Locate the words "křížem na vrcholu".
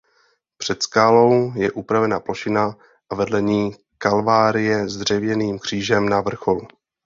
5.59-6.67